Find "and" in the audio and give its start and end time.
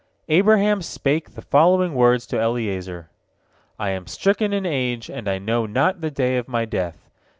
5.11-5.27